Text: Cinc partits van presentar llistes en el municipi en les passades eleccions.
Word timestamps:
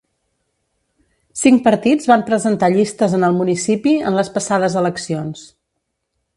Cinc 1.41 1.61
partits 1.67 2.09
van 2.13 2.23
presentar 2.31 2.71
llistes 2.77 3.15
en 3.19 3.29
el 3.29 3.37
municipi 3.43 3.95
en 4.11 4.21
les 4.21 4.35
passades 4.39 4.81
eleccions. 4.85 5.49